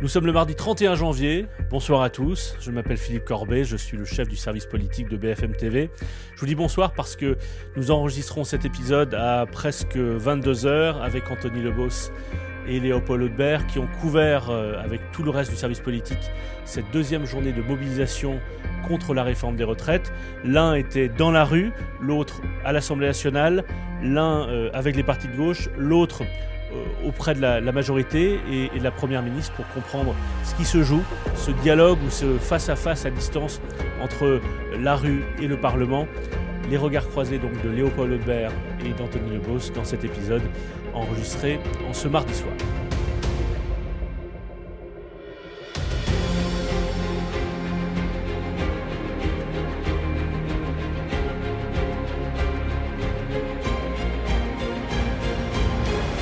[0.00, 1.46] Nous sommes le mardi 31 janvier.
[1.70, 2.54] Bonsoir à tous.
[2.60, 5.90] Je m'appelle Philippe Corbet, je suis le chef du service politique de BFM TV.
[6.36, 7.36] Je vous dis bonsoir parce que
[7.76, 12.12] nous enregistrons cet épisode à presque 22h avec Anthony Lebos
[12.68, 16.30] et Léopold Audebert qui ont couvert euh, avec tout le reste du service politique
[16.64, 18.38] cette deuxième journée de mobilisation
[18.86, 20.12] contre la réforme des retraites.
[20.44, 23.64] L'un était dans la rue, l'autre à l'Assemblée nationale,
[24.00, 26.22] l'un euh, avec les partis de gauche, l'autre
[27.04, 30.14] auprès de la, majorité et, de la Première ministre pour comprendre
[30.44, 31.02] ce qui se joue,
[31.34, 33.60] ce dialogue ou ce face-à-face -à, distance
[34.02, 34.40] entre
[34.78, 36.06] la rue et le Parlement.
[36.70, 38.52] Les regards croisés donc de Léopold Audebert
[38.84, 40.42] et d'Anthony Lebos dans cet épisode
[40.92, 42.54] enregistré en ce mardi soir.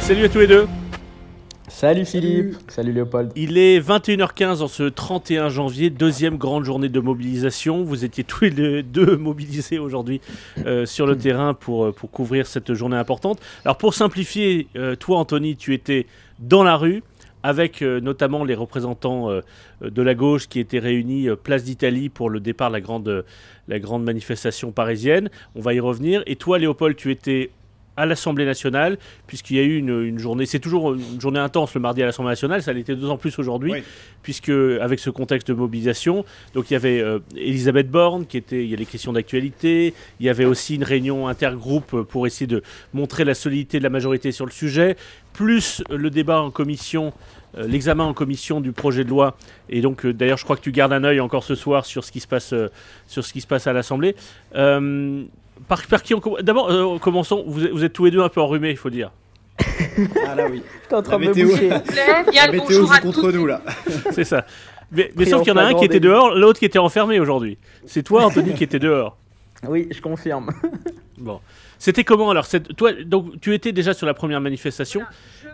[0.06, 0.69] Salut à tous les deux.
[1.66, 2.92] Salut Philippe, salut.
[2.92, 3.33] Léopold.
[3.34, 7.82] Il est 21h15 en ce 31 janvier, deuxième grande journée de mobilisation.
[7.82, 10.21] Vous étiez tous les deux mobilisés aujourd'hui
[10.65, 13.40] euh, sur le terrain pour, euh, pour couvrir cette journée importante.
[13.65, 16.07] Alors pour simplifier, euh, toi Anthony, tu étais
[16.38, 17.02] dans la rue
[17.43, 19.30] avec notamment les représentants
[19.80, 23.24] de la gauche qui étaient réunis place d'Italie pour le départ de la grande,
[23.68, 25.30] la grande manifestation parisienne.
[25.54, 26.24] On va y revenir.
[26.27, 27.51] Et toi Léopold, tu étais
[27.97, 31.80] à l'Assemblée nationale, puisqu'il y a eu une, journée, c'est toujours une journée intense le
[31.80, 33.73] mardi à l'Assemblée nationale, ça l'était d'autant plus aujourd'hui,
[34.23, 36.24] puisque avec ce contexte de mobilisation,
[36.55, 39.95] donc il y avait euh, Elisabeth Borne, qui était, il y a les questions d'actualité,
[40.21, 43.91] il y avait aussi une réunion intergroupe pour essayer de montrer la solidité de la
[43.91, 44.97] majorité sur le sujet,
[45.33, 47.13] plus le débat en commission
[47.59, 49.37] euh, l'examen en commission du projet de loi.
[49.71, 52.05] Et donc, euh, d'ailleurs, je crois que tu gardes un œil encore ce soir sur
[52.05, 52.52] ce qui se passe,
[53.07, 54.15] sur ce qui se passe à l'Assemblée.
[55.68, 57.45] Par, qui on D'abord, euh, commençons.
[57.46, 59.10] Vous, êtes tous les deux un peu enrhumés, il faut dire.
[60.26, 60.62] ah là oui.
[60.82, 61.68] J'étais en train de me boucher.
[61.68, 63.62] La météo joue contre nous là.
[64.12, 64.47] C'est ça.
[64.93, 67.59] Mais, sauf qu'il y en a un qui était dehors, l'autre qui était enfermé aujourd'hui.
[67.87, 69.16] C'est toi, Anthony, qui était dehors.
[69.66, 70.53] Oui, je confirme.
[71.17, 71.41] Bon.
[71.78, 72.47] C'était comment alors
[72.77, 75.03] Toi, donc, tu étais déjà sur la première manifestation.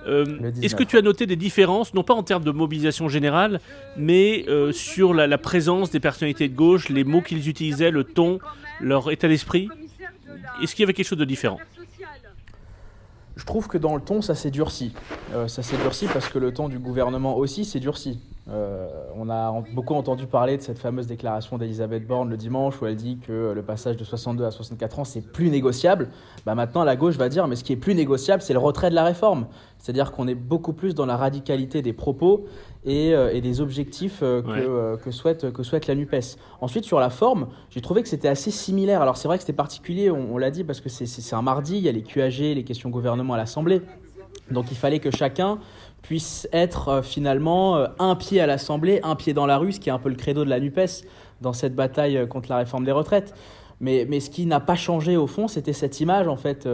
[0.06, 3.60] Euh, est-ce que tu as noté des différences, non pas en termes de mobilisation générale,
[3.96, 8.02] mais euh, sur la, la, présence des personnalités de gauche, les mots qu'ils utilisaient, le
[8.04, 8.40] ton,
[8.80, 9.68] leur état d'esprit?
[10.62, 11.58] Est-ce qu'il y avait quelque chose de différent?
[13.36, 14.92] Je trouve que dans le ton, ça s'est durci.
[15.34, 18.20] Euh, ça s'est durci parce que le ton du gouvernement aussi s'est durci.
[18.48, 22.86] Euh, on a beaucoup entendu parler de cette fameuse déclaration d'Elisabeth Borne le dimanche où
[22.86, 26.08] elle dit que le passage de 62 à 64 ans, c'est plus négociable.
[26.44, 28.90] Bah maintenant, la gauche va dire, mais ce qui est plus négociable, c'est le retrait
[28.90, 29.46] de la réforme.
[29.78, 32.46] C'est-à-dire qu'on est beaucoup plus dans la radicalité des propos
[32.84, 36.36] et, euh, des objectifs euh, que, souhaite, que souhaite la NUPES.
[36.60, 39.02] Ensuite, sur la forme, j'ai trouvé que c'était assez similaire.
[39.02, 41.76] Alors c'est vrai que c'était particulier, on, on l'a dit, parce que c'est un mardi,
[41.76, 43.82] il y a les QAG, les questions gouvernement à l'Assemblée.
[44.50, 45.58] Donc il fallait que chacun
[46.02, 49.80] puisse être euh, finalement euh, un pied à l'Assemblée, un pied dans la rue, ce
[49.80, 51.06] qui est un peu le credo de la NUPES
[51.40, 53.34] dans cette bataille euh, contre la réforme des retraites.
[53.80, 56.68] Mais, mais ce qui n'a pas changé au fond, c'était cette image en fait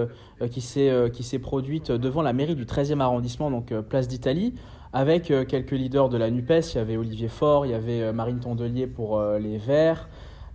[0.50, 4.52] qui s'est produite devant la mairie du 13e arrondissement, donc place d'Italie,
[4.92, 6.74] avec quelques leaders de la NUPES.
[6.74, 10.06] Il y avait Olivier Faure, il y avait Marine Tondelier pour les Verts,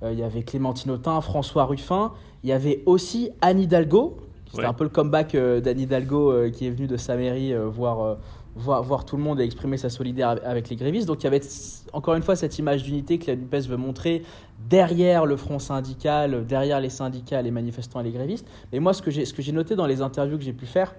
[0.03, 2.11] il y avait Clémentine Autain, François Ruffin,
[2.43, 4.17] il y avait aussi Anne Hidalgo.
[4.51, 8.17] C'était un peu le comeback d'Anne Hidalgo qui est venue de sa mairie voir
[8.55, 11.07] voir, tout le monde et exprimer sa solidarité avec les grévistes.
[11.07, 11.41] Donc il y avait
[11.91, 14.23] encore une fois cette image d'unité que la NUPES veut montrer
[14.69, 18.47] derrière le front syndical, derrière les syndicats, les manifestants et les grévistes.
[18.71, 20.95] Mais moi, ce que j'ai noté dans les interviews que j'ai pu faire,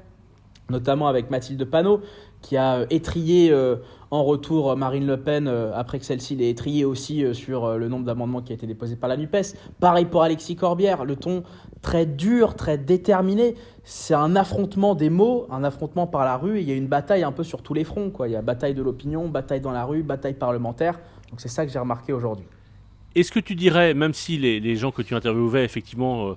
[0.70, 2.00] notamment avec Mathilde Panot,
[2.40, 3.76] qui a euh, étrié euh,
[4.10, 8.04] en retour Marine Le Pen, euh, après que celle-ci l'ait étrié aussi sur le nombre
[8.04, 9.56] d'amendements qui a été déposé par la NUPES.
[9.80, 11.42] Pareil pour Alexis Corbière, le ton
[11.82, 13.54] très dur, très déterminé.
[13.82, 17.22] C'est un affrontement des mots, un affrontement par la rue, il y a une bataille
[17.22, 18.12] un peu sur tous les fronts.
[18.24, 21.00] Il y a bataille de l'opinion, bataille dans la rue, bataille parlementaire.
[21.30, 22.46] Donc c'est ça que j'ai remarqué aujourd'hui.
[23.14, 26.34] Est-ce que tu dirais, même si les, gens que tu interviewais, effectivement, euh,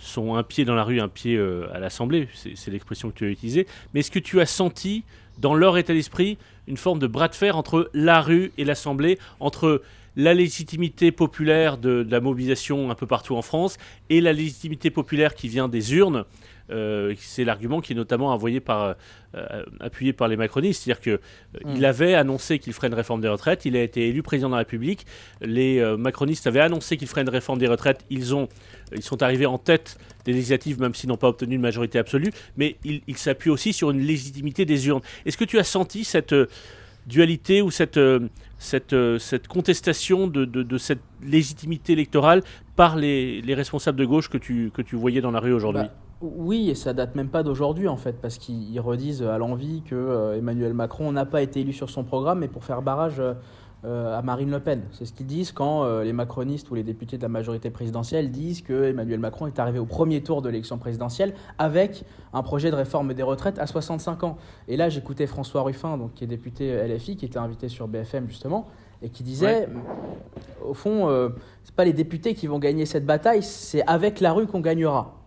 [0.00, 3.26] sont un pied dans la rue, un pied euh, à l'Assemblée, c'est l'expression que tu
[3.26, 5.04] as utilisée, mais est-ce que tu as senti
[5.38, 9.18] dans leur état d'esprit une forme de bras de fer entre la rue et l'Assemblée,
[9.40, 9.82] entre
[10.16, 13.76] la légitimité populaire de, la mobilisation un peu partout en France
[14.08, 16.24] et la légitimité populaire qui vient des urnes
[16.70, 18.94] euh, c'est l'argument qui est notamment envoyé par,
[19.34, 20.84] euh, appuyé par les macronistes.
[20.84, 21.84] C'est-à-dire qu'il mm.
[21.84, 24.58] avait annoncé qu'il ferait une réforme des retraites, il a été élu président de la
[24.58, 25.06] République,
[25.40, 28.48] les euh, macronistes avaient annoncé qu'il ferait une réforme des retraites, ils, ont,
[28.94, 32.32] ils sont arrivés en tête des législatives, même s'ils n'ont pas obtenu une majorité absolue,
[32.56, 35.02] mais ils il s'appuient aussi sur une légitimité des urnes.
[35.26, 36.34] Est-ce que tu as senti cette
[37.06, 37.98] dualité ou cette,
[38.60, 42.42] cette, cette contestation de, cette légitimité électorale
[42.76, 45.82] par les, les responsables de gauche que tu, que tu voyais dans la rue aujourd'hui?
[45.82, 49.82] Bah, Oui, et ça date même pas d'aujourd'hui en fait, parce qu'ils redisent à l'envie
[49.82, 53.18] que euh, Emmanuel Macron n'a pas été élu sur son programme, mais pour faire barrage
[53.18, 53.32] euh,
[53.84, 54.82] à Marine Le Pen.
[54.92, 58.30] C'est ce qu'ils disent quand euh, les macronistes ou les députés de la majorité présidentielle
[58.30, 62.70] disent que Emmanuel Macron est arrivé au premier tour de l'élection présidentielle avec un projet
[62.70, 64.36] de réforme des retraites à 65 ans.
[64.68, 68.28] Et là, j'écoutais François Ruffin, donc, qui est député LFI, qui était invité sur BFM
[68.28, 68.68] justement,
[69.02, 69.68] et qui disait,
[70.62, 71.30] au fond, ce
[71.64, 75.20] c'est pas les députés qui vont gagner cette bataille, c'est avec la rue qu'on gagnera.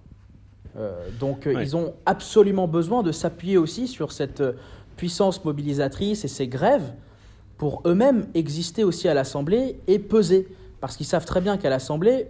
[0.76, 4.54] Euh, donc euh, ils ont absolument besoin de s'appuyer aussi sur cette euh,
[4.98, 6.94] puissance mobilisatrice et ces grèves
[7.58, 10.48] pour eux-mêmes exister aussi à l'Assemblée et peser.
[10.80, 12.28] Parce qu'ils savent très bien qu'à l'Assemblée,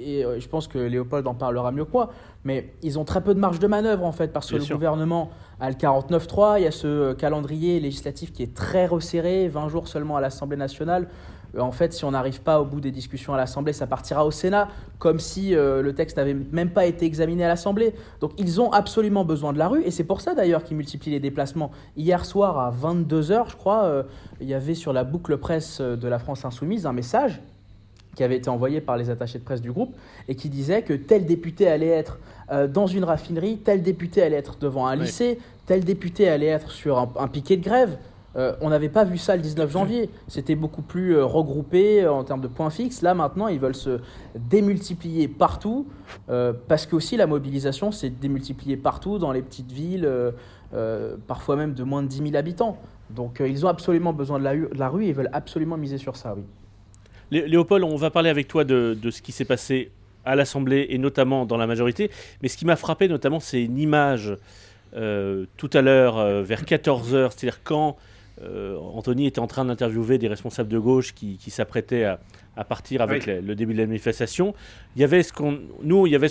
[0.00, 2.10] et je pense que Léopold en parlera mieux que moi,
[2.44, 5.30] mais ils ont très peu de marge de manœuvre en fait, parce que le gouvernement
[5.60, 9.88] a le 49-3, il y a ce calendrier législatif qui est très resserré, 20 jours
[9.88, 11.08] seulement à l'Assemblée nationale.
[11.56, 14.24] Euh, en fait, si on n'arrive pas au bout des discussions à l'Assemblée, ça partira
[14.24, 14.68] au Sénat,
[14.98, 17.94] comme si euh, le texte n'avait même pas été examiné à l'Assemblée.
[18.20, 21.12] Donc ils ont absolument besoin de la rue, et c'est pour ça d'ailleurs qu'ils multiplient
[21.12, 21.70] les déplacements.
[21.96, 24.02] Hier soir à 22h, je crois, euh,
[24.40, 27.40] il y avait sur la boucle presse de la France Insoumise un message
[28.18, 29.94] qui avait été envoyé par les attachés de presse du groupe,
[30.26, 32.18] et qui disait que tel député allait être
[32.68, 36.98] dans une raffinerie, tel député allait être devant un lycée, tel député allait être sur
[37.16, 37.96] un piquet de grève.
[38.36, 40.10] Euh, on n'avait pas vu ça le 19 janvier.
[40.28, 43.02] C'était beaucoup plus euh, regroupé euh, en termes de points fixes.
[43.02, 44.00] Là, maintenant, ils veulent se
[44.36, 45.86] démultiplier partout
[46.68, 50.08] parce que aussi la mobilisation s'est démultipliée partout dans les petites villes,
[51.26, 52.78] parfois même de moins de 10 000 habitants.
[53.10, 56.34] Donc, ils ont absolument besoin de la, rue et ils veulent absolument miser sur ça,
[56.36, 56.44] oui.
[57.30, 59.90] Léopold, on va parler avec toi de, de ce qui s'est passé
[60.24, 62.10] à l'Assemblée et notamment dans la majorité.
[62.42, 64.34] Mais ce qui m'a frappé notamment, c'est une image
[64.92, 67.98] tout à l'heure vers 14h, c'est-à-dire quand
[68.42, 73.26] euh, Anthony était en train d'interviewer des responsables de gauche qui, s'apprêtaient à, partir avec
[73.26, 74.54] le, début de la manifestation.
[74.96, 76.28] Il y avait ce qu'on, nous, il y avait,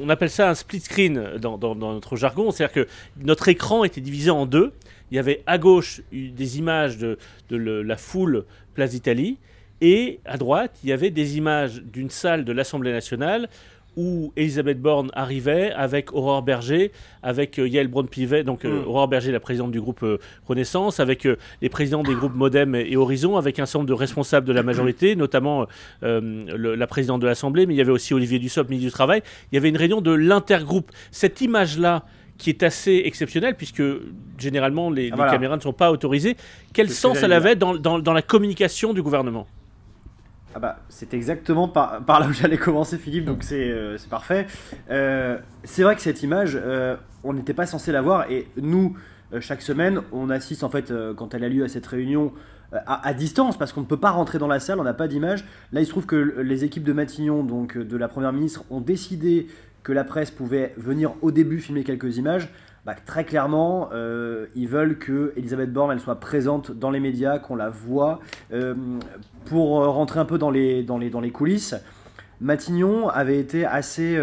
[0.00, 2.90] on appelle ça un split screen dans, notre jargon, c'est-à-dire que
[3.22, 4.72] notre écran était divisé en deux.
[5.10, 7.18] Il y avait à gauche des images de,
[7.50, 8.44] la foule
[8.74, 9.38] Place d'Italie
[9.80, 13.48] et à droite, il y avait des images d'une salle de l'Assemblée nationale
[13.96, 16.92] où Elisabeth Borne arrivait avec Aurore Berger,
[17.24, 18.86] avec euh, Yael Braun-Pivet, donc euh, mm.
[18.86, 21.26] Aurore Berger, la présidente du groupe euh, Renaissance, avec
[21.60, 24.62] les présidents des groupes Modem et, Horizon, avec un certain nombre de responsables de la
[24.62, 25.66] majorité, notamment
[26.02, 29.22] la présidente de l'Assemblée, mais il y avait aussi Olivier Dussopt, ministre du Travail.
[29.50, 30.92] Il y avait une réunion de l'intergroupe.
[31.10, 32.04] Cette image-là,
[32.38, 33.82] qui est assez exceptionnelle, puisque
[34.38, 36.36] généralement les, ah, caméras ne sont pas autorisées.
[36.72, 39.46] Quel sens elle avait dans, dans, la communication du gouvernement?
[40.58, 44.48] Ah bah, c'est exactement par, là où j'allais commencer, Philippe, donc c'est euh, parfait.
[44.90, 48.96] Euh, c'est vrai que cette image, euh, on n'était pas censé la voir, et nous,
[49.38, 52.32] chaque semaine, on assiste en fait, quand elle a lieu à cette réunion,
[52.72, 55.44] à, distance, parce qu'on ne peut pas rentrer dans la salle, on n'a pas d'image.
[55.70, 58.80] Là, il se trouve que les équipes de Matignon, donc de la Première ministre, ont
[58.80, 59.46] décidé
[59.84, 62.48] que la presse pouvait venir au début filmer quelques images.
[62.88, 67.38] Bah, très clairement, euh, ils veulent que Elisabeth Borne elle soit présente dans les médias,
[67.38, 68.20] qu'on la voit,
[68.50, 68.74] euh,
[69.44, 71.74] pour euh, rentrer un peu dans les, dans les, dans les coulisses.
[72.40, 74.18] Matignon avait été assez,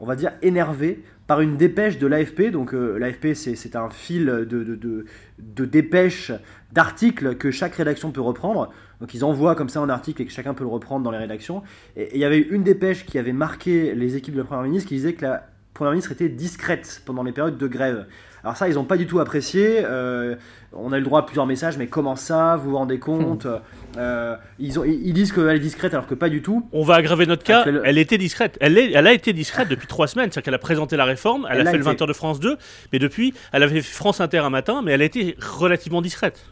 [0.00, 2.50] on va dire, énervé par une dépêche de l'AFP.
[2.50, 5.06] Donc l'AFP, c'est un fil de, de,
[5.38, 6.32] de, dépêches,
[6.72, 8.70] d'articles que chaque rédaction peut reprendre.
[9.00, 11.16] Donc ils envoient comme ça un article et que chacun peut le reprendre dans les
[11.16, 11.62] rédactions.
[11.96, 14.90] Et il y avait une dépêche qui avait marqué les équipes de la Première ministre
[14.90, 15.46] qui disait que la
[15.78, 18.06] Première ministre était discrète pendant les périodes de grève.
[18.42, 19.78] Alors ça, ils n'ont pas du tout apprécié.
[19.84, 20.34] Euh,
[20.72, 23.44] on a eu le droit à plusieurs messages, mais comment ça Vous vous rendez compte
[23.44, 23.60] hmm.
[23.96, 26.68] euh, ils, ont, ils, disent qu'elle est discrète alors que pas du tout.
[26.72, 27.64] On va aggraver notre cas.
[27.84, 28.58] Elle était discrète.
[28.60, 30.32] Elle, est, elle a été discrète depuis trois semaines.
[30.32, 32.56] C'est-à-dire qu'elle a présenté la réforme, elle, a fait le 20h de France 2,
[32.92, 36.44] mais depuis, elle avait fait France Inter un matin, mais elle a été relativement discrète.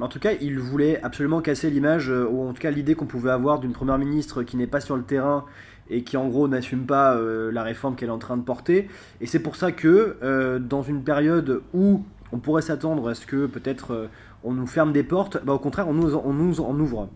[0.00, 3.04] En tout cas, il voulait absolument casser l'image, euh, ou en tout cas l'idée qu'on
[3.04, 5.44] pouvait avoir d'une première ministre qui n'est pas sur le terrain
[5.90, 8.88] et qui en gros n'assume pas euh, la réforme qu'elle est en train de porter.
[9.20, 13.26] Et c'est pour ça que euh, dans une période où on pourrait s'attendre à ce
[13.26, 14.06] que peut-être euh,
[14.44, 17.08] on nous ferme des portes, bah, au contraire on nous, on nous en ouvre.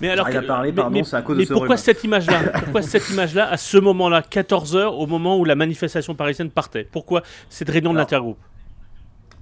[0.00, 2.38] Mais alors, parler, pardon, à cause de ce pourquoi cette image-là?
[2.62, 6.84] Pourquoi cette image-là à ce moment-là, 14 h au moment où la manifestation parisienne partait?
[6.84, 7.22] Pourquoi?
[7.48, 8.38] Cette réunion de l'intergroupe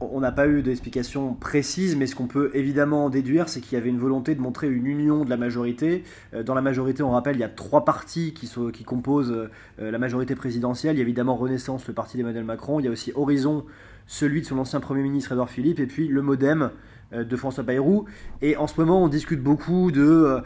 [0.00, 3.80] on n'a pas eu d'explication précise, mais ce qu'on peut évidemment déduire, c'est qu'il y
[3.80, 6.04] avait une volonté de montrer une union de la majorité.
[6.34, 9.98] Euh, dans la majorité, on rappelle, il y a trois partis qui, composent euh, la
[9.98, 10.96] majorité présidentielle.
[10.96, 12.78] Il y a évidemment Renaissance, le parti d'Emmanuel Macron.
[12.78, 13.64] Il y a aussi Horizon,
[14.06, 15.80] celui de son ancien Premier ministre Edouard Philippe.
[15.80, 16.70] Et puis le Modem
[17.14, 18.04] euh, de François Bayrou.
[18.42, 20.42] Et en ce moment, on discute beaucoup de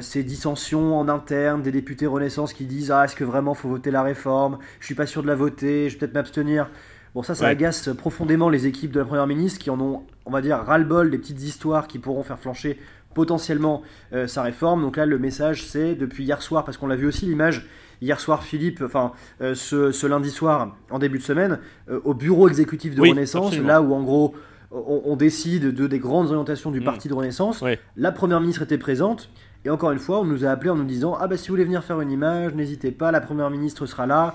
[0.00, 3.90] ces dissensions en interne, des députés Renaissance qui disent Ah, est-ce que vraiment faut voter
[3.90, 4.58] la réforme?
[4.80, 6.68] Je suis pas sûr de la voter, je vais peut-être m'abstenir.
[7.14, 10.30] Bon, ça, ça agace profondément les équipes de la Première ministre qui en ont, on
[10.30, 12.78] va dire, ras-le-bol des petites histoires qui pourront faire flancher
[13.14, 13.82] potentiellement
[14.26, 14.82] sa réforme.
[14.82, 17.68] Donc là, le message, c'est depuis hier soir, parce qu'on l'a vu aussi l'image
[18.02, 21.60] hier soir, Philippe, enfin ce, lundi soir, en début de semaine,
[22.02, 24.34] au bureau exécutif de Renaissance, là où en gros
[24.74, 26.84] on, décide de, des grandes orientations du mm.
[26.84, 27.64] parti de Renaissance.
[27.96, 29.30] La première ministre était présente.
[29.64, 31.54] Et encore une fois, on nous a appelé en nous disant Ah bah si vous
[31.54, 34.34] voulez venir faire une image, n'hésitez pas, la première ministre sera là.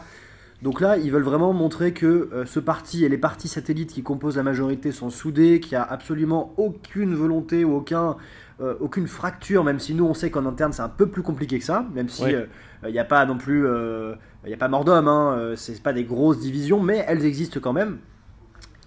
[0.62, 4.04] Donc là, ils veulent vraiment montrer que euh, ce parti et les partis satellites qui
[4.04, 8.18] composent la majorité sont soudés, qu'il n'y a absolument aucune volonté ou aucun,
[8.60, 11.60] euh, aucune fracture, même si nous on sait qu'en interne c'est un peu plus compliqué
[11.60, 12.46] que ça, même si euh,
[12.86, 15.94] il n'y a pas non plus, il n'y a pas mort d'homme, hein, c'est pas
[15.94, 18.00] des grosses divisions, mais elles existent quand même.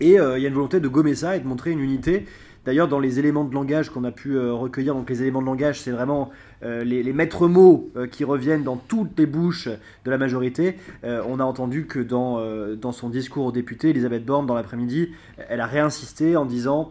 [0.00, 2.26] Et il y a une volonté de gommer ça et de montrer une unité.
[2.64, 5.46] D'ailleurs, dans les éléments de langage qu'on a pu euh, recueillir, donc les éléments de
[5.46, 6.30] langage, c'est vraiment
[6.62, 9.68] euh, les, maîtres mots euh, qui reviennent dans toutes les bouches
[10.04, 10.76] de la majorité.
[11.02, 12.40] on a entendu que dans,
[12.76, 15.10] dans son discours aux députés, Elisabeth Borne, dans l'après-midi,
[15.48, 16.90] elle a réinsisté en disant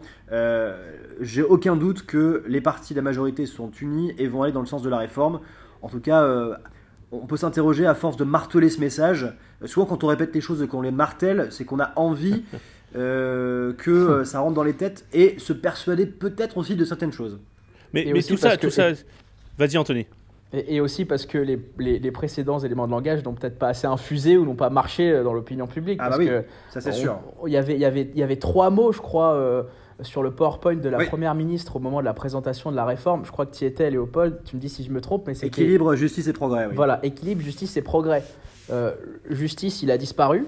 [1.20, 4.60] J'ai aucun doute que les partis de la majorité sont unis et vont aller dans
[4.60, 5.40] le sens de la réforme.
[5.82, 6.26] En tout cas,
[7.10, 9.32] on peut s'interroger à force de marteler ce message.
[9.64, 12.44] Souvent, quand on répète les choses et qu'on les martèle, c'est qu'on a envie
[12.94, 17.12] euh, que euh, ça rentre dans les têtes et se persuader peut-être aussi de certaines
[17.12, 17.38] choses.
[17.94, 18.90] Mais, mais tout ça, tout ça.
[19.58, 20.06] Vas-y, Anthony.
[20.52, 24.36] Et, aussi parce que les, les, précédents éléments de langage n'ont peut-être pas assez infusé
[24.36, 25.98] ou n'ont pas marché euh, dans l'opinion publique.
[26.02, 27.18] Ah parce bah oui, que ça c'est sûr.
[27.46, 29.66] Il y avait, y, avait, y avait trois mots, je crois,
[30.02, 33.24] sur le PowerPoint de la Première ministre au moment de la présentation de la réforme.
[33.24, 35.26] Je crois que tu y étais, Léopold, tu me dis si je me trompe.
[35.26, 36.66] mais c'est Équilibre, justice et progrès.
[36.66, 36.74] Oui.
[36.74, 38.22] Voilà, équilibre, justice et progrès.
[39.30, 40.44] justice, il a disparu.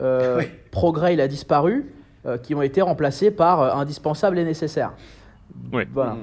[0.00, 1.92] Euh, progrès, il a disparu,
[2.26, 4.92] euh, qui ont été remplacés par euh, indispensable et nécessaire.
[5.72, 5.84] Oui.
[5.92, 6.16] Voilà.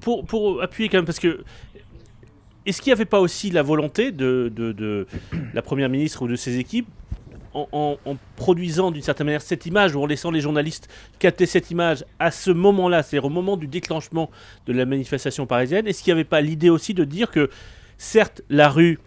[0.00, 1.44] Pour, pour, appuyer quand même, parce que
[2.66, 5.06] est-ce qu'il n'y avait pas aussi la volonté de, de,
[5.52, 6.88] la Première ministre ou de ses équipes,
[7.52, 7.96] en,
[8.34, 10.88] produisant d'une certaine manière cette image, ou en laissant les journalistes
[11.20, 14.30] capter cette image à ce moment-là, c'est-à-dire au moment du déclenchement
[14.66, 17.50] de la manifestation parisienne, est-ce qu'il n'y avait pas l'idée aussi de dire que,
[17.96, 18.98] certes, la rue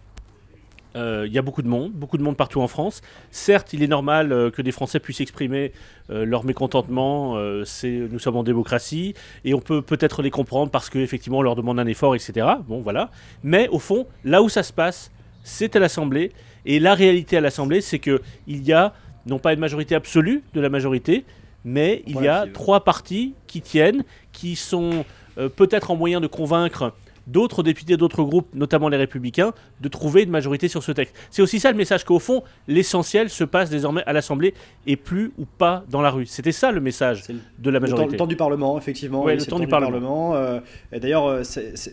[0.96, 3.01] euh, il y a beaucoup de monde, beaucoup de monde partout en France.
[3.32, 5.74] Certes, il est normal euh, que des Français puissent exprimer
[6.10, 7.38] euh, leur mécontentement.
[7.38, 9.13] nous sommes en démocratie
[9.46, 12.48] et on peut peut-être les comprendre parce qu'effectivement on leur demande un effort, etc.
[12.67, 13.12] Bon, voilà.
[13.44, 15.12] Mais au fond, là où ça se passe,
[15.44, 16.32] c'est à l'Assemblée.
[16.65, 18.94] Et la réalité à l'Assemblée, c'est qu'il y a
[19.25, 21.25] non pas une majorité absolue de la majorité,
[21.63, 25.06] mais il y a trois partis qui tiennent, qui sont
[25.56, 26.94] peut-être en moyen de convaincre
[27.27, 31.15] d'autres députés d'autres groupes, notamment les républicains, de trouver une majorité sur ce texte.
[31.29, 34.53] C'est aussi ça le message qu'au fond, l'essentiel se passe désormais à l'Assemblée
[34.86, 36.25] et plus ou pas dans la rue.
[36.25, 37.24] C'était ça le message
[37.60, 38.12] de la majorité.
[38.12, 39.24] Le temps, du Parlement, effectivement.
[39.24, 40.36] Oui, le, temps, du, Parlement.
[40.36, 40.60] Euh,
[40.91, 41.43] D'ailleurs, euh,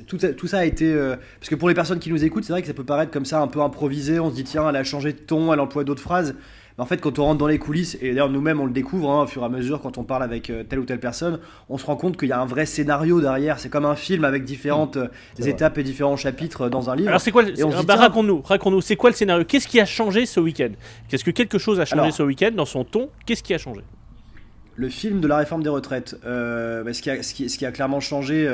[0.07, 0.93] tout, tout, ça a été...
[0.93, 3.11] Euh, parce que pour les personnes qui nous écoutent, c'est vrai que ça peut paraître
[3.11, 4.21] comme ça un peu improvisé.
[4.21, 6.35] On se dit, tiens, elle a changé de ton, elle emploie d'autres phrases
[6.77, 9.23] en fait, quand on rentre dans les coulisses, et d'ailleurs nous-mêmes on le découvre hein,
[9.23, 11.39] au fur et à mesure quand on parle avec euh, telle ou telle personne,
[11.69, 13.61] on se rend compte qu'il y a un vrai scénario derrière.
[13.61, 15.09] C'est comme un film avec différentes mmh.
[15.41, 17.09] euh, étapes et différents chapitres euh, dans un livre.
[17.09, 17.45] Alors c'est quoi
[17.87, 18.81] bah, Raconte-nous, raconte-nous.
[18.81, 19.45] C'est quoi le scénario?
[19.45, 20.71] Qu'est-ce qui a changé ce week-end?
[21.09, 23.09] Qu'est-ce que quelque chose a changé ce week-end dans son ton?
[23.25, 23.83] Qu'est-ce qui a changé?
[24.77, 27.01] Le film de la réforme des retraites, bah, ce,
[27.35, 28.53] qui a, clairement changé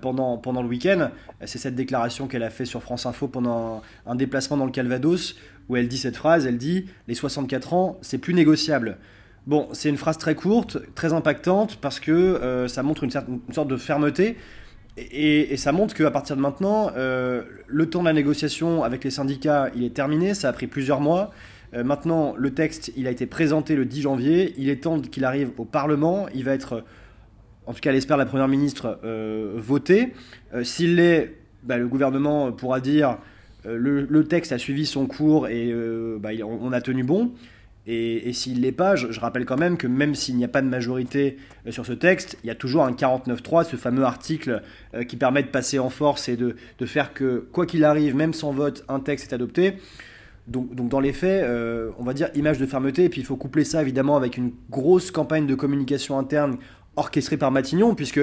[0.00, 1.10] pendant, pendant le week-end,
[1.44, 5.36] c'est cette déclaration qu'elle a fait sur France Info pendant un déplacement dans le Calvados,
[5.68, 8.98] où elle dit cette phrase, elle dit les 64 ans, c'est plus négociable.
[9.46, 13.40] Bon, c'est une phrase très courte, très impactante, parce que euh, ça montre une, certaine,
[13.52, 14.36] sorte de fermeté,
[14.96, 19.10] et, ça montre qu'à partir de maintenant, euh, le temps de la négociation avec les
[19.10, 21.30] syndicats, il est terminé, ça a pris plusieurs mois.
[21.74, 25.24] Euh, maintenant, le texte, il a été présenté le 10 janvier, il est temps qu'il
[25.24, 26.84] arrive au Parlement, il va être,
[27.66, 28.98] en tout cas l'espère la Première ministre,
[29.56, 30.12] voté.
[30.62, 33.18] S'il l'est, bah, le gouvernement pourra dire
[33.66, 37.32] euh, le, texte a suivi son cours et euh, bah, on a tenu bon.
[37.88, 40.60] Et, s'il ne l'est pas, je, rappelle quand même que même s'il n'y a pas
[40.60, 44.62] de majorité euh, sur ce texte, il y a toujours un 49.3, ce fameux article
[45.08, 48.52] qui permet de passer en force et de, faire que, quoi qu'il arrive, même sans
[48.52, 49.74] vote, un texte est adopté.
[50.46, 51.44] Donc, dans les faits,
[51.98, 54.52] on va dire image de fermeté, et puis il faut coupler ça évidemment avec une
[54.70, 56.58] grosse campagne de communication interne
[56.94, 58.20] orchestrée par Matignon, puisque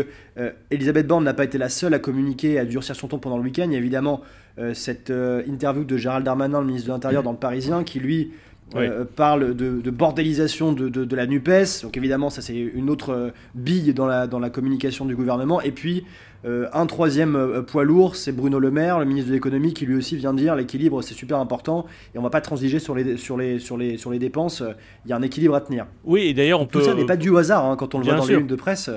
[0.71, 3.43] Elisabeth Borne n'a pas été la seule à communiquer, à durcir son ton pendant le
[3.43, 3.65] week-end.
[3.65, 4.21] Il y a évidemment
[4.59, 7.99] euh, cette euh, interview de Gérald Darmanin, le ministre de l'Intérieur, dans le Parisien, qui
[7.99, 8.31] lui
[8.75, 11.83] euh, parle de, bordélisation de, la NUPES.
[11.83, 15.61] Donc évidemment, ça c'est une autre bille dans la, dans la communication du gouvernement.
[15.61, 16.05] Et puis
[16.45, 20.17] un troisième poids lourd, c'est Bruno Le Maire, le ministre de l'économie, qui lui aussi
[20.17, 23.59] vient dire l'équilibre c'est super important et on va pas transiger sur les, sur les,
[23.59, 24.61] sur les, sur les dépenses.
[25.05, 25.85] Il y a un équilibre à tenir.
[26.03, 26.85] Oui, et d'ailleurs on Tout peut.
[26.85, 28.89] ça n'est pas du hasard hein, quand on le voit dans les lignes de presse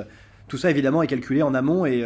[0.48, 2.04] tout ça évidemment est calculé en amont et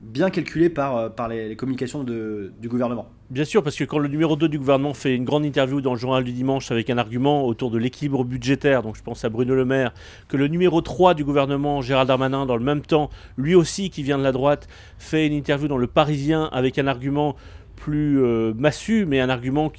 [0.00, 3.08] bien calculé par, par les, communications du gouvernement.
[3.32, 5.94] Bien sûr, parce que quand le numéro 2 du gouvernement fait une grande interview dans
[5.94, 9.30] le journal du dimanche avec un argument autour de l'équilibre budgétaire, donc je pense à
[9.30, 9.94] Bruno Le Maire,
[10.28, 13.08] que le numéro 3 du gouvernement, Gérald Darmanin, dans le même temps,
[13.38, 14.68] lui aussi qui vient de la droite,
[14.98, 17.34] fait une interview dans Le Parisien avec un argument
[17.74, 19.72] plus euh, massu, mais un argument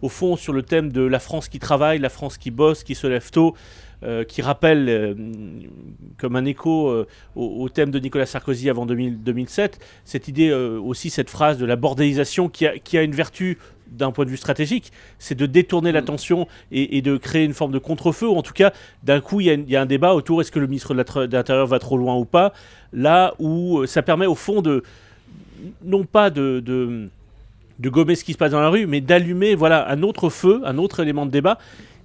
[0.00, 2.94] au fond sur le thème de la France qui travaille, la France qui bosse, qui
[2.94, 3.56] se lève tôt,
[4.04, 5.14] euh, qui rappelle euh,
[6.18, 11.58] comme un écho au, thème de Nicolas Sarkozy avant 2007, cette idée aussi, cette phrase
[11.58, 13.58] de la bordélisation qui a, qui a une vertu
[13.88, 15.94] d'un point de vue stratégique, c'est de détourner mm.
[15.94, 19.68] l'attention et, de créer une forme de contre-feu, ou en tout cas, d'un coup, il
[19.68, 22.24] y, a un débat autour est-ce que le ministre de l'Intérieur va trop loin ou
[22.24, 22.52] pas,
[22.92, 24.82] là où ça permet au fond de,
[25.84, 26.60] non pas de
[27.78, 30.60] de gommer ce qui se passe dans la rue, mais d'allumer voilà un autre feu,
[30.64, 31.58] un autre élément de débat.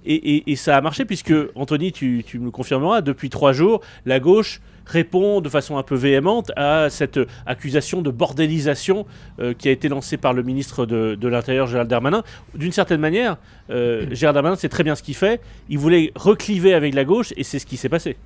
[0.04, 4.60] Et, ça a marché puisque, Anthony, tu, me le confirmeras, depuis trois jours, la gauche
[4.86, 9.06] répond de façon un peu véhémente à cette accusation de bordélisation
[9.38, 12.24] euh, qui a été lancée par le ministre de, l'Intérieur, Gérald Darmanin.
[12.54, 13.36] D'une certaine manière,
[13.70, 15.40] euh, Gérald Darmanin sait très bien ce qu'il fait.
[15.68, 18.16] Il voulait recliver avec la gauche et c'est ce qui s'est passé.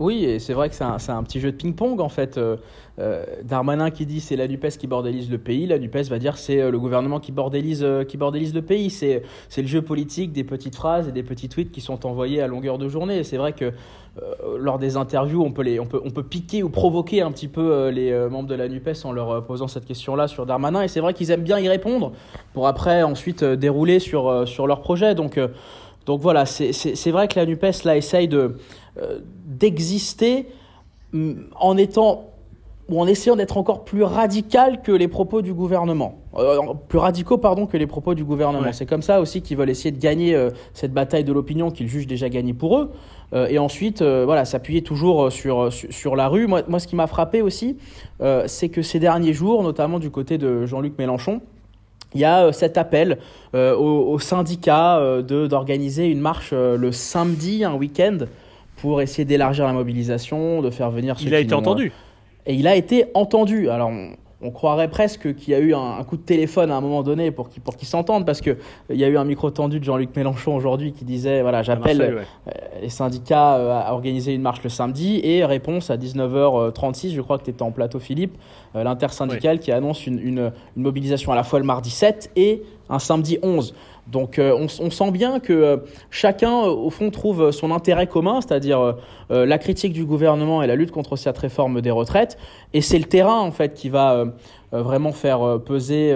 [0.00, 2.38] Oui, et c'est vrai que c'est un, petit jeu de ping-pong en fait.
[2.38, 2.56] Euh,
[3.00, 6.36] euh, Darmanin qui dit c'est la NUPES qui bordélise le pays, la NUPES va dire
[6.36, 8.90] c'est euh, le gouvernement qui bordélise, qui le pays.
[8.90, 9.22] C'est
[9.56, 12.78] le jeu politique des petites phrases et des petits tweets qui sont envoyés à longueur
[12.78, 13.24] de journée.
[13.24, 13.72] C'est vrai que
[14.58, 17.46] lors des interviews, on peut, les, on, peut, on peut piquer ou provoquer un petit
[17.46, 20.82] peu les membres de la NUPES en leur posant cette question-là sur Darmanin.
[20.82, 22.12] Et c'est vrai qu'ils aiment bien y répondre
[22.52, 25.14] pour après ensuite dérouler sur, sur leur projet.
[25.14, 25.38] Donc,
[26.08, 28.56] donc voilà, c'est vrai que la NUPES là essaye de
[29.46, 30.46] d'exister
[31.12, 32.28] mm, en étant
[32.88, 36.18] ou en essayant d'être encore plus radical que les propos du gouvernement.
[36.36, 38.72] Euh, plus radicaux, pardon, que les propos du gouvernement.
[38.72, 41.88] C'est comme ça aussi qu'ils veulent essayer de gagner euh, cette bataille de l'opinion qu'ils
[41.88, 42.90] jugent déjà gagnée pour eux.
[43.50, 46.46] et ensuite, voilà, s'appuyer toujours sur, sur, la rue.
[46.46, 47.76] Moi, moi ce qui m'a frappé aussi,
[48.46, 51.42] c'est que ces derniers jours, notamment du côté de Jean-Luc Mélenchon,
[52.14, 53.18] il y a cet appel
[53.52, 58.20] aux, syndicats d'organiser une marche le samedi, un week-end,
[58.80, 61.92] pour essayer d'élargir la mobilisation, de faire venir Il a été entendu.
[62.46, 63.68] Et il a été entendu.
[63.68, 63.90] Alors,
[64.40, 67.30] on, croirait presque qu'il y a eu un, coup de téléphone à un moment donné
[67.30, 68.56] pour qu'ils pour s'entendent, parce qu'il
[68.90, 72.22] y a eu un micro tendu de Jean-Luc Mélenchon aujourd'hui qui disait voilà, j'appelle euh,
[72.80, 77.38] les syndicats euh, à organiser une marche le samedi, et réponse à 19h36, je crois
[77.38, 78.38] que tu étais en plateau, Philippe,
[78.76, 82.62] euh, l'intersyndicale qui annonce une, une, une mobilisation à la fois le mardi 7 et
[82.88, 83.74] un samedi 11.
[84.10, 85.76] Donc euh, on, sent bien que euh,
[86.10, 88.96] chacun, euh, au fond, trouve son intérêt commun, c'est-à-dire
[89.30, 92.38] la critique du gouvernement et la lutte contre cette réforme des retraites.
[92.72, 94.24] Et c'est le terrain, en fait, qui va
[94.72, 96.14] vraiment faire peser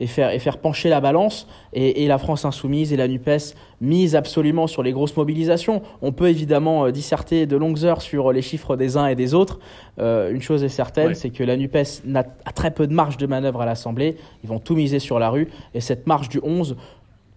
[0.00, 1.46] et, faire, et faire pencher la balance.
[1.72, 5.82] Et, la France insoumise et la NUPES misent absolument sur les grosses mobilisations.
[6.02, 9.58] On peut évidemment disserter de longues heures sur les chiffres des uns et des autres.
[9.98, 13.60] une chose est certaine, c'est que la NUPES a très peu de marge de manœuvre
[13.60, 14.16] à l'Assemblée.
[14.42, 15.48] Ils vont tout miser sur la rue.
[15.74, 16.76] Et cette marche du 11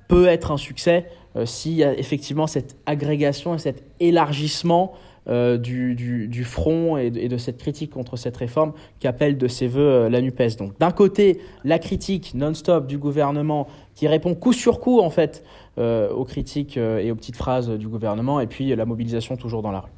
[0.07, 4.93] peut être un succès euh, s'il y a effectivement cette agrégation et cet élargissement
[5.29, 9.81] euh, du, du, front et de, cette critique contre cette réforme qu'appelle de ses voeux
[9.81, 10.57] euh, la NUPES.
[10.57, 15.43] Donc d'un côté, la critique non-stop du gouvernement qui répond coup sur coup en fait
[15.77, 19.79] aux critiques et aux petites phrases du gouvernement et puis la mobilisation toujours dans la
[19.79, 19.89] rue.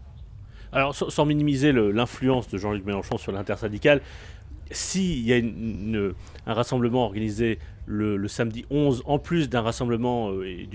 [0.76, 4.02] Alors sans, minimiser l'influence de Jean-Luc Mélenchon sur l'intersyndicale,
[4.72, 10.66] s'il y a un rassemblement organisé le, samedi 11, en plus d'un rassemblement euh.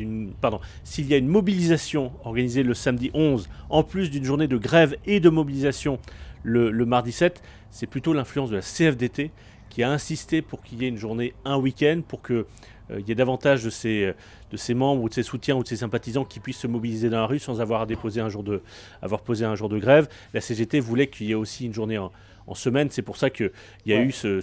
[0.41, 4.57] Pardon, s'il y a une mobilisation organisée le samedi 11, en plus d'une journée de
[4.57, 5.99] grève et de mobilisation
[6.43, 9.31] le, mardi 7, c'est plutôt l'influence de la CFDT
[9.69, 12.45] qui a insisté pour qu'il y ait une journée, un week-end, pour qu'il
[12.91, 14.15] euh, y ait davantage de ses,
[14.51, 17.09] de ses membres ou de ses soutiens ou de ses sympathisants qui puissent se mobiliser
[17.09, 18.63] dans la rue sans avoir à déposer un jour de,
[19.03, 20.09] avoir posé un jour de grève.
[20.33, 22.11] La CGT voulait qu'il y ait aussi une journée en,
[22.57, 22.89] semaine.
[22.91, 23.51] C'est pour ça qu'il
[23.87, 24.41] y a eu ce,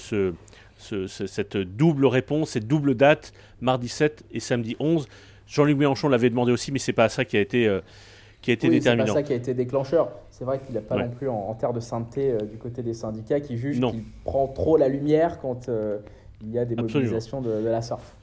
[0.78, 5.08] cette double réponse, cette double date, mardi 7 et samedi 11.
[5.48, 7.80] Jean-Luc Mélenchon l'avait demandé aussi, mais c'est pas ça qui a été, euh,
[8.42, 9.08] qui a été déterminant.
[9.08, 10.12] C'est pas ça qui a été déclencheur.
[10.30, 12.94] C'est vrai qu'il n'a pas non plus en, terre de sainteté euh, du côté des
[12.94, 15.98] syndicats qui jugent qu'il prend trop la lumière quand euh,
[16.44, 18.14] il y a des mobilisations de, la sorte.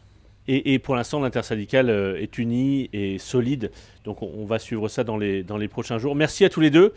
[0.46, 3.70] Et, pour l'instant, l'intersyndicale est unie et solide.
[4.04, 6.14] Donc on, va suivre ça dans les, dans les prochains jours.
[6.14, 6.92] Merci à tous les deux.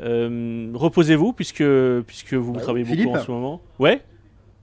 [0.00, 1.64] Reposez-vous puisque,
[2.06, 3.62] puisque vous travaillez beaucoup en ce moment.
[3.78, 4.02] Ouais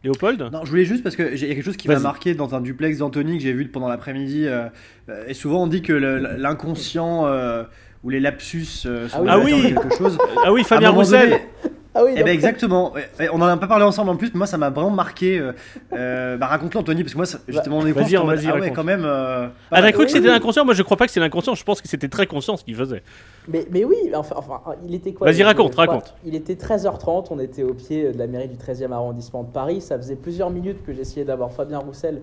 [0.06, 0.50] Léopold?
[0.54, 2.62] Non, je voulais juste parce qu'il y a quelque chose qui m'a marqué dans un
[2.62, 4.45] duplex d'Anthony que j'ai vu pendant l'après-midi.
[4.45, 4.67] Euh,
[5.10, 7.63] euh, et souvent on dit que l'inconscient euh,
[8.04, 9.74] ou les lapsus sont ah oui.
[9.74, 10.17] quelque chose.
[10.45, 11.39] Ah oui, Fabien Roussel
[11.97, 12.91] Ah oui, Eh ben exactement.
[13.31, 15.39] On en a pas parlé ensemble en plus, mais moi ça m'a vraiment marqué.
[15.39, 15.53] Euh,
[15.93, 18.01] euh, bah raconte-le Anthony, parce que moi ça- j'étais mon écran.
[18.01, 19.03] Vas-y, vas-y, ah ouais, quand même.
[19.05, 20.36] euh, Ah, t'as cru que c'était oui.
[20.36, 21.55] inconscient Moi, je crois pas que c'était inconscient.
[21.55, 23.01] Je pense que c'était très conscient ce qu'il faisait.
[23.47, 25.25] Mais, mais oui, enfin, enfin, il était quoi?
[25.27, 25.86] Vas-y, était raconte, quoi?
[25.86, 26.15] Raconte.
[26.25, 29.79] Il était 13h30, on était au pied de la mairie du 13e arrondissement de Paris.
[29.81, 32.21] Ça faisait plusieurs minutes que j'essayais d'avoir Fabien Roussel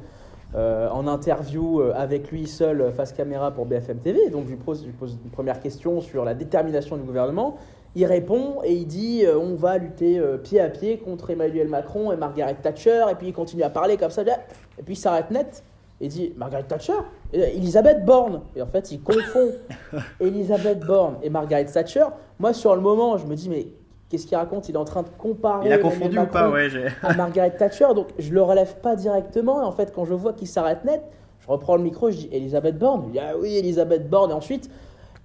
[0.54, 4.28] euh, en interview euh, avec lui seul euh, face caméra pour BFM TV.
[4.28, 7.56] Donc je lui, pose, je lui pose une première question sur la détermination du gouvernement.
[7.94, 11.68] Il répond et il dit euh, on va lutter euh, pied à pied contre Emmanuel
[11.68, 13.04] Macron et Margaret Thatcher.
[13.10, 14.22] Et puis il continue à parler comme ça.
[14.22, 15.62] Et puis il s'arrête net.
[16.00, 16.94] Il dit Margaret Thatcher?
[17.32, 18.40] Et, Elisabeth Borne.
[18.56, 19.52] Et en fait, il confond
[20.20, 22.06] Elisabeth Borne et Margaret Thatcher.
[22.38, 23.68] Moi, sur le moment, je me dis mais
[24.08, 24.68] qu'est-ce qu'il raconte?
[24.68, 25.66] Il est en train de comparer.
[25.66, 26.50] Il a confondu ou pas?
[26.50, 26.68] Ouais,
[27.02, 29.62] à Margaret Thatcher, donc je le relève pas directement.
[29.62, 31.02] Et en fait, quand je vois qu'il s'arrête net,
[31.40, 33.04] je reprends le micro, je dis Elisabeth Borne?
[33.06, 34.30] Il dit Ah oui, Elisabeth Borne.
[34.30, 34.70] Et ensuite,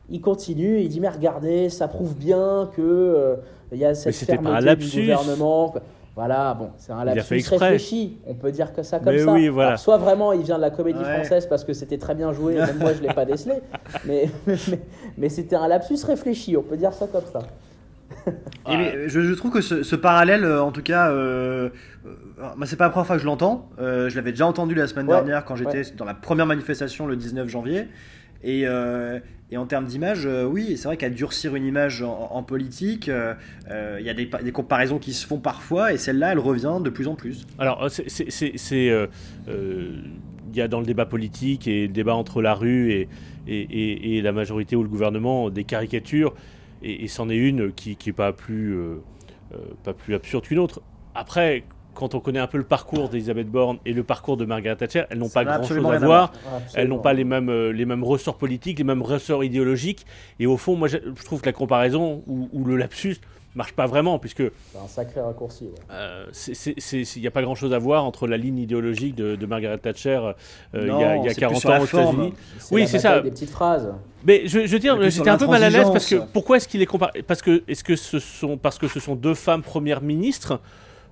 [0.09, 3.35] il continue, il dit Mais regardez, ça prouve bien que euh,
[3.71, 4.89] il y a cette c'était pas un fermeté lapsus.
[4.95, 5.73] du gouvernement.
[6.15, 8.17] Voilà, bon, c'est un lapsus réfléchi.
[8.25, 9.31] On peut dire que ça comme Mais ça.
[9.33, 9.67] oui, voilà.
[9.69, 11.13] Alors, soit vraiment, il vient de la comédie Ouais.
[11.17, 13.55] française parce que c'était très bien joué, et même moi, je l'ai pas décelé.
[14.05, 14.55] Mais, mais,
[15.17, 17.39] mais c'était un lapsus réfléchi, on peut dire ça comme ça.
[18.69, 21.69] Et mais, je, je trouve que ce, ce parallèle, euh, en tout cas, euh,
[22.07, 23.69] euh, c'est pas la première fois que je l'entends.
[23.79, 27.05] Euh, je l'avais déjà entendu la semaine Ouais, dernière quand j'étais dans la première manifestation
[27.05, 27.87] le 19 janvier.
[28.43, 29.19] Et, euh,
[29.49, 33.33] et en termes d'image, euh, oui, c'est vrai qu'à durcir une image en, politique, euh,
[33.69, 36.39] euh, il y a des, pa- des comparaisons qui se font parfois, et celle-là, elle
[36.39, 37.47] revient de plus en plus.
[37.57, 37.87] Alors,
[39.47, 43.07] Il y a dans le débat politique et le débat entre la rue
[43.47, 46.33] et, la majorité ou le gouvernement des caricatures,
[46.83, 48.75] et, c'en est une qui n'est pas plus
[50.13, 50.81] absurde qu'une autre.
[51.15, 51.63] Après,
[51.97, 55.03] quand on connaît un peu le parcours d'Elisabeth Borne et le parcours de Margaret Thatcher,
[55.09, 56.31] elles n'ont pas grand-chose à voir.
[56.31, 56.61] Absolument.
[56.75, 60.05] Elles n'ont pas les mêmes, euh, les mêmes ressorts politiques, les mêmes ressorts idéologiques.
[60.39, 63.17] Et au fond, moi, je trouve que la comparaison ou, ou le lapsus
[63.55, 65.65] marche pas vraiment, puisque C'est un sacré raccourci.
[65.65, 65.71] ouais.
[65.91, 66.25] euh,
[66.93, 70.19] il n'y a pas grand-chose à voir entre la ligne idéologique de, de Margaret Thatcher
[70.75, 71.85] euh, il y a, y a c'est plus 40 sur la ans aux.
[71.85, 72.33] États-Unis.
[72.71, 73.19] Oui, c'est ça.
[73.21, 73.91] Des petites phrases.
[74.25, 76.67] Mais je, je veux dire, j'étais un peu mal à l'aise parce que pourquoi est-ce
[76.67, 79.63] qu'il est comparé Parce que est-ce que ce sont parce que ce sont deux femmes
[79.63, 80.59] premières ministres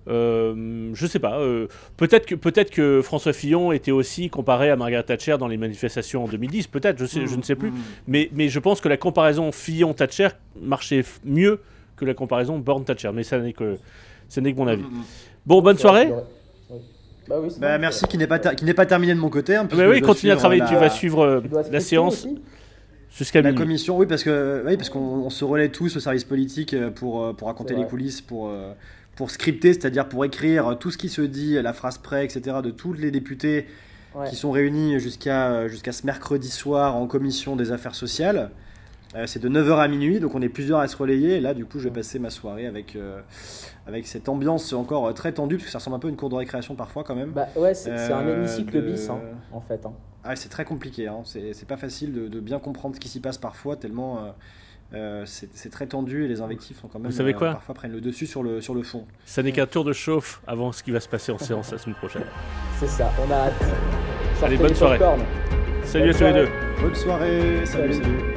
[0.08, 1.40] euh, je sais pas.
[1.40, 5.58] euh, peut-être que peut-être que François Fillon était aussi comparé à Margaret Thatcher dans les
[5.58, 6.68] manifestations en 2010.
[6.68, 7.72] Peut-être, je sais, je ne sais plus.
[7.72, 7.76] Mmh.
[8.08, 10.30] Mais, mais je pense que la comparaison Fillon-Thatcher
[10.62, 11.60] marchait f- mieux
[11.96, 13.12] que la comparaison Borne-Thatcher.
[13.14, 13.78] Mais ça n'est que
[14.30, 14.84] ça n'est que mon avis.
[14.84, 15.04] Mmh, mmh.
[15.46, 16.10] Bon, bonne soirée.
[17.28, 19.30] Bah oui, c'est Bah, merci, qui n'est pas, ter- qui n'est pas terminé de mon
[19.30, 19.56] côté.
[19.56, 20.62] hein, bah oui, continue à travailler.
[20.62, 22.38] la- Tu vas suivre euh, Tu la séance aussi
[23.18, 23.64] jusqu'à La minuit.
[23.64, 27.36] commission, oui, parce que oui, parce qu'on on se relaie tous au service politique pour
[27.36, 28.52] pour raconter les coulisses, pour
[29.16, 32.58] pour scripter, c'est-à-dire pour écrire tout ce qui se dit, la phrase près, etc.
[32.64, 33.68] de tous les députés
[34.14, 34.30] Ouais.
[34.30, 38.50] qui sont réunis jusqu'à jusqu'à ce mercredi soir en commission des affaires sociales.
[39.14, 41.36] Euh, c'est de 9h à minuit, donc on est plusieurs à se relayer.
[41.36, 43.20] Et là, du coup, je vais passer ma soirée avec, euh,
[43.88, 46.16] avec cette ambiance encore euh, très tendue, parce que ça ressemble un peu à une
[46.16, 47.32] cour de récréation parfois quand même.
[47.32, 49.20] Bah ouais, c'est un hémicycle de- bis, hein,
[49.52, 49.86] en fait.
[49.86, 49.92] hein.
[50.24, 51.20] Ah, c'est très compliqué, hein.
[51.26, 54.34] c'est c'est pas facile de, de bien comprendre ce qui s'y passe parfois, tellement
[54.94, 57.76] euh, euh, c'est très tendu et les invectifs sont quand même Vous savez quoi parfois
[57.76, 59.06] prennent le dessus sur le, sur le fond.
[59.26, 61.78] Ça n'est qu'un tour de chauffe avant ce qui va se passer en séance la
[61.78, 62.26] semaine prochaine.
[62.80, 63.54] C'est ça, on a hâte.
[64.44, 65.00] Allez, bonne soirée.
[65.84, 66.50] Salut Bonne à tous les deux.
[66.82, 67.94] Bonne soirée, salut.
[67.94, 68.04] Salut.
[68.04, 68.35] salut.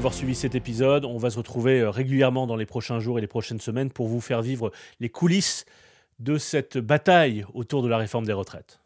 [0.00, 1.04] D'avoir suivi cet épisode.
[1.04, 4.08] On va se retrouver euh, régulièrement dans les prochains jours et les prochaines semaines pour
[4.08, 5.66] vous faire vivre les coulisses
[6.20, 8.79] de cette bataille autour de la réforme des retraites.